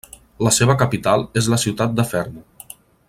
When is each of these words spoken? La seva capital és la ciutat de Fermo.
La 0.45 0.53
seva 0.55 0.75
capital 0.79 1.25
és 1.43 1.51
la 1.55 1.61
ciutat 1.65 1.95
de 2.01 2.07
Fermo. 2.15 2.47